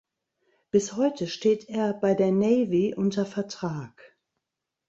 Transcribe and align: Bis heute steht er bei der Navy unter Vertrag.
Bis 0.71 0.93
heute 0.95 1.27
steht 1.27 1.69
er 1.69 1.93
bei 1.93 2.15
der 2.15 2.31
Navy 2.31 2.95
unter 2.95 3.23
Vertrag. 3.23 4.17